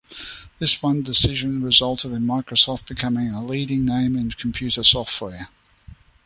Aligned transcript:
This 0.57 0.81
one 0.81 1.03
decision 1.03 1.61
resulted 1.61 2.11
in 2.13 2.23
Microsoft 2.25 2.87
becoming 2.87 3.31
the 3.31 3.43
leading 3.43 3.85
name 3.85 4.15
in 4.17 4.31
computer 4.31 4.81
software. 4.81 5.49